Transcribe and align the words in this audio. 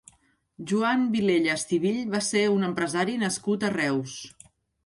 Joan 0.71 1.03
Vilella 1.15 1.51
Estivill 1.61 2.01
va 2.15 2.23
ser 2.31 2.43
un 2.57 2.67
empresari 2.71 3.19
nascut 3.27 3.67
a 3.69 3.73
Reus. 3.79 4.19